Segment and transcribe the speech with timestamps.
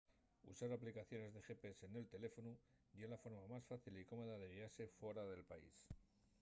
[0.51, 2.53] usar aplicaciones de gps nel teléfonu
[2.97, 5.75] ye la forma más fácil y cómoda de guiase fuera del to país